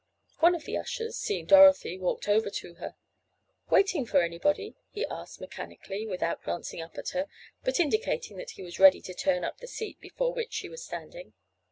[0.39, 2.95] One of the ushers, seeing Dorothy, walked over to her.
[3.69, 7.27] "Waiting for anybody?" he asked mechanically, without glancing up at her,
[7.63, 10.83] but indicating that he was ready to turn up the seat before which she was
[10.83, 11.33] standing.